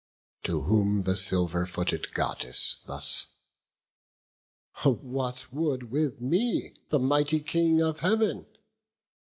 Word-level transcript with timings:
To 0.45 0.61
whom 0.61 1.03
the 1.03 1.15
silver 1.15 1.67
footed 1.67 2.11
Goddess 2.15 2.81
thus: 2.87 3.27
"What 4.83 5.53
would 5.53 5.91
with 5.91 6.19
me 6.19 6.73
the 6.89 6.97
mighty 6.97 7.39
King 7.39 7.83
of 7.83 7.99
Heav'n? 7.99 8.47